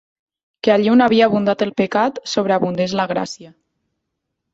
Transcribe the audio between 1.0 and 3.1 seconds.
havia abundat el pecat, sobreabundés la